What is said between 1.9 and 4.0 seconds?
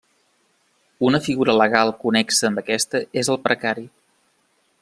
connexa amb aquesta és el precari.